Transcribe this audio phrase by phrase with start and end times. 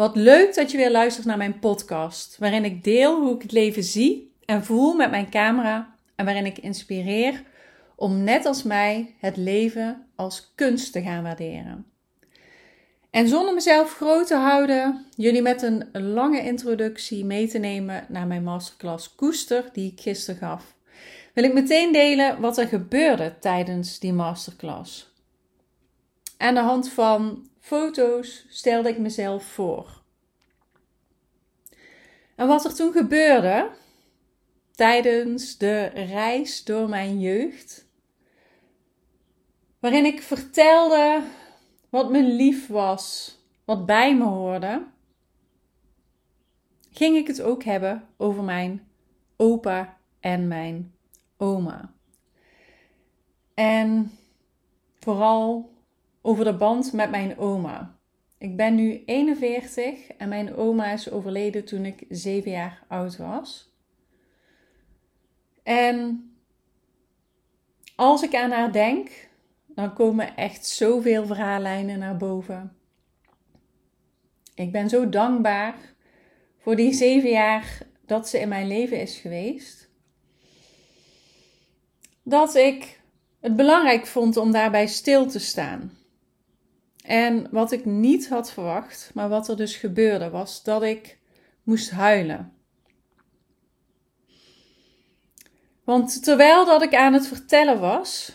[0.00, 3.52] Wat leuk dat je weer luistert naar mijn podcast, waarin ik deel hoe ik het
[3.52, 7.42] leven zie en voel met mijn camera en waarin ik inspireer
[7.96, 11.86] om net als mij het leven als kunst te gaan waarderen.
[13.10, 18.26] En zonder mezelf groot te houden, jullie met een lange introductie mee te nemen naar
[18.26, 20.74] mijn masterclass Koester die ik gisteren gaf,
[21.34, 25.14] wil ik meteen delen wat er gebeurde tijdens die masterclass.
[26.36, 30.02] Aan de hand van foto's stelde ik mezelf voor.
[32.34, 33.70] En wat er toen gebeurde
[34.70, 37.88] tijdens de reis door mijn jeugd,
[39.78, 41.22] waarin ik vertelde
[41.88, 44.86] wat me lief was, wat bij me hoorde,
[46.90, 48.88] ging ik het ook hebben over mijn
[49.36, 50.94] opa en mijn
[51.36, 51.92] oma.
[53.54, 54.10] En
[54.98, 55.72] vooral
[56.22, 57.98] over de band met mijn oma.
[58.38, 63.74] Ik ben nu 41 en mijn oma is overleden toen ik 7 jaar oud was.
[65.62, 66.24] En
[67.96, 69.28] als ik aan haar denk,
[69.66, 72.76] dan komen echt zoveel verhaallijnen naar boven.
[74.54, 75.74] Ik ben zo dankbaar
[76.58, 79.88] voor die zeven jaar dat ze in mijn leven is geweest.
[82.22, 83.00] Dat ik
[83.40, 85.98] het belangrijk vond om daarbij stil te staan.
[87.04, 91.18] En wat ik niet had verwacht, maar wat er dus gebeurde, was dat ik
[91.62, 92.52] moest huilen.
[95.84, 98.32] Want terwijl dat ik aan het vertellen was,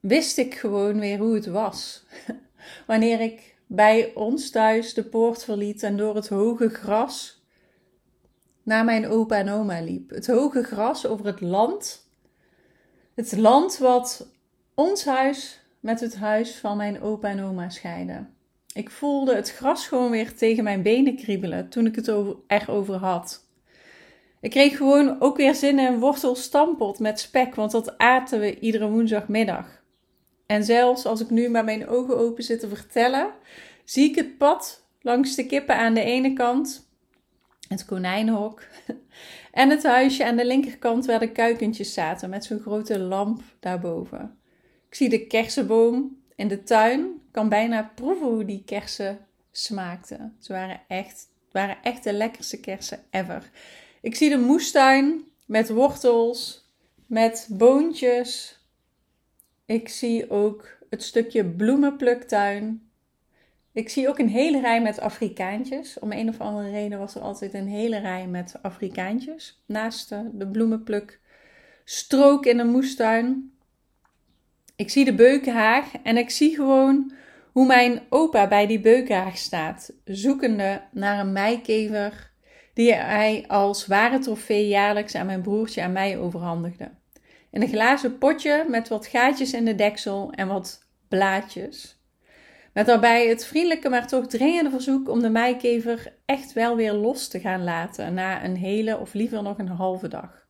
[0.00, 2.04] wist ik gewoon weer hoe het was.
[2.86, 7.44] Wanneer ik bij ons thuis de poort verliet en door het hoge gras
[8.62, 10.10] naar mijn opa en oma liep.
[10.10, 12.08] Het hoge gras over het land.
[13.14, 14.28] Het land wat
[14.74, 18.34] ons huis met het huis van mijn opa en oma scheiden.
[18.72, 22.94] Ik voelde het gras gewoon weer tegen mijn benen kriebelen toen ik het over, erover
[22.94, 23.44] had.
[24.40, 28.88] Ik kreeg gewoon ook weer zin in wortelstampot met spek, want dat aten we iedere
[28.88, 29.82] woensdagmiddag.
[30.46, 33.30] En zelfs als ik nu met mijn ogen open zit te vertellen,
[33.84, 36.90] zie ik het pad langs de kippen aan de ene kant,
[37.68, 38.62] het konijnenhok,
[39.52, 44.38] en het huisje aan de linkerkant waar de kuikentjes zaten met zo'n grote lamp daarboven.
[44.96, 49.18] Ik zie de kersenboom in de tuin, kan bijna proeven hoe die kersen
[49.50, 50.36] smaakten.
[50.40, 53.50] Ze waren echt, waren echt de lekkerste kersen ever.
[54.00, 56.68] Ik zie de moestuin met wortels,
[57.06, 58.60] met boontjes,
[59.66, 62.90] ik zie ook het stukje bloemenpluktuin.
[63.72, 65.98] Ik zie ook een hele rij met Afrikaantjes.
[65.98, 69.62] Om een of andere reden was er altijd een hele rij met Afrikaantjes.
[69.66, 73.50] Naast de bloemenplukstrook in de moestuin.
[74.76, 77.12] Ik zie de beukenhaag en ik zie gewoon
[77.52, 79.92] hoe mijn opa bij die beukenhaag staat.
[80.04, 82.30] Zoekende naar een meikever
[82.74, 86.90] die hij als ware trofee jaarlijks aan mijn broertje en mij overhandigde
[87.56, 92.00] in een glazen potje met wat gaatjes in de deksel en wat blaadjes.
[92.72, 97.28] Met daarbij het vriendelijke, maar toch dringende verzoek om de meikever echt wel weer los
[97.28, 100.45] te gaan laten na een hele of liever nog een halve dag.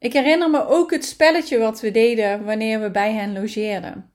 [0.00, 4.12] Ik herinner me ook het spelletje wat we deden wanneer we bij hen logeerden.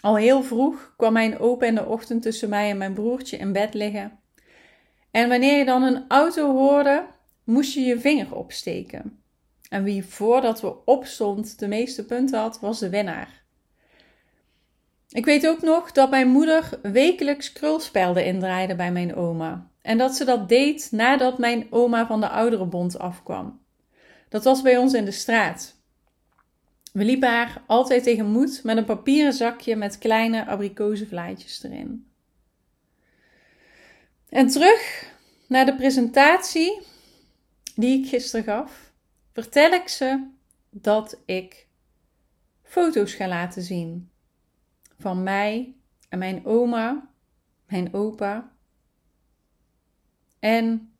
[0.00, 3.52] Al heel vroeg kwam mijn opa in de ochtend tussen mij en mijn broertje in
[3.52, 4.18] bed liggen.
[5.10, 7.06] En wanneer je dan een auto hoorde,
[7.44, 9.22] moest je je vinger opsteken.
[9.68, 13.42] En wie voordat we opstond de meeste punten had, was de winnaar.
[15.08, 19.70] Ik weet ook nog dat mijn moeder wekelijks krulspelden indraaide bij mijn oma.
[19.82, 23.60] En dat ze dat deed nadat mijn oma van de ouderenbond afkwam.
[24.30, 25.78] Dat was bij ons in de straat.
[26.92, 32.10] We liepen haar altijd tegenmoet met een papieren zakje met kleine abrikozenvlaatjes erin.
[34.28, 35.12] En terug
[35.46, 36.80] naar de presentatie
[37.74, 38.92] die ik gisteren gaf
[39.32, 40.26] vertel ik ze
[40.70, 41.66] dat ik
[42.62, 44.10] foto's ga laten zien
[44.98, 45.74] van mij
[46.08, 47.10] en mijn oma,
[47.66, 48.52] mijn opa.
[50.38, 50.92] En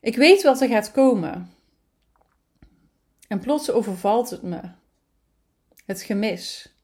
[0.00, 1.58] ik weet wat er gaat komen.
[3.30, 4.60] En plots overvalt het me.
[5.86, 6.74] Het gemis.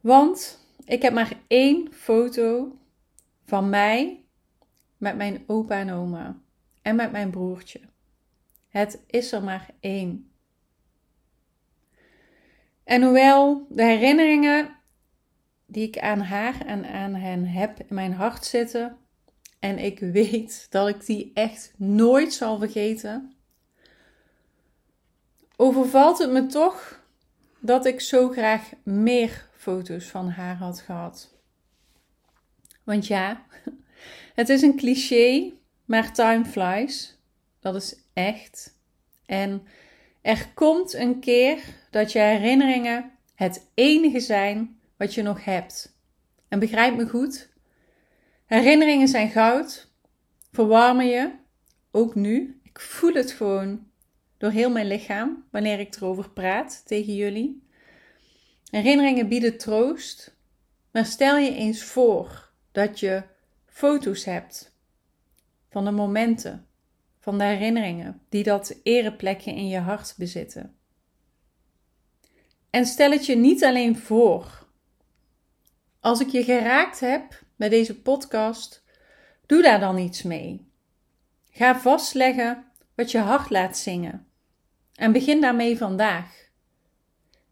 [0.00, 2.78] Want ik heb maar één foto
[3.44, 4.24] van mij
[4.96, 6.40] met mijn opa en oma
[6.82, 7.80] en met mijn broertje.
[8.68, 10.30] Het is er maar één.
[12.84, 14.76] En hoewel de herinneringen
[15.66, 18.96] die ik aan haar en aan hen heb in mijn hart zitten,
[19.58, 23.37] en ik weet dat ik die echt nooit zal vergeten,
[25.60, 27.00] overvalt het me toch
[27.58, 31.34] dat ik zo graag meer foto's van haar had gehad.
[32.84, 33.44] Want ja,
[34.40, 35.52] het is een cliché,
[35.84, 37.18] maar time flies.
[37.60, 38.76] Dat is echt.
[39.26, 39.66] En
[40.22, 41.58] er komt een keer
[41.90, 45.96] dat je herinneringen het enige zijn wat je nog hebt.
[46.48, 47.48] En begrijp me goed,
[48.46, 49.92] herinneringen zijn goud,
[50.52, 51.30] verwarmen je,
[51.90, 52.60] ook nu.
[52.62, 53.87] Ik voel het gewoon
[54.38, 57.62] door heel mijn lichaam wanneer ik erover praat tegen jullie.
[58.70, 60.36] Herinneringen bieden troost,
[60.90, 63.22] maar stel je eens voor dat je
[63.66, 64.76] foto's hebt
[65.70, 66.66] van de momenten,
[67.20, 70.76] van de herinneringen die dat ereplekje in je hart bezitten.
[72.70, 74.66] En stel het je niet alleen voor.
[76.00, 78.84] Als ik je geraakt heb met deze podcast,
[79.46, 80.70] doe daar dan iets mee.
[81.50, 82.64] Ga vastleggen
[82.94, 84.27] wat je hart laat zingen.
[84.98, 86.48] En begin daarmee vandaag.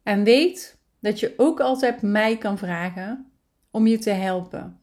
[0.03, 3.33] En weet dat je ook altijd mij kan vragen
[3.71, 4.81] om je te helpen.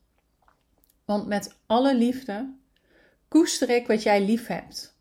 [1.06, 2.54] Want met alle liefde
[3.28, 4.98] koester ik wat jij lief hebt.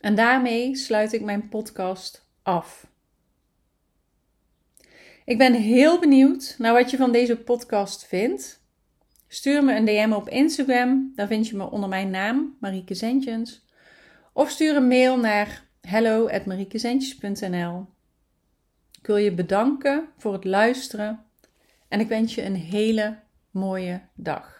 [0.00, 2.86] En daarmee sluit ik mijn podcast af.
[5.24, 8.62] Ik ben heel benieuwd naar wat je van deze podcast vindt.
[9.28, 13.66] Stuur me een DM op Instagram, daar vind je me onder mijn naam, Marieke Zentjens.
[14.32, 17.86] Of stuur een mail naar hello.mariekezentjes.nl
[19.00, 21.24] Ik wil je bedanken voor het luisteren
[21.88, 23.18] en ik wens je een hele
[23.50, 24.57] mooie dag.